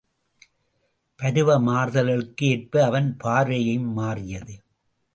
பருவ 1.19 1.59
மாறுதல்களுக்கு 1.59 2.47
ஏற்ப 2.47 2.83
அவன் 2.85 3.17
பார்வையும் 3.17 3.89
மாறியது. 3.93 4.55